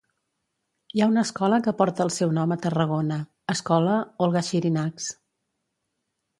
[0.95, 3.21] Hi ha una escola que porta el seu nom a Tarragona,
[3.59, 5.15] Escola Olga Xirinacs.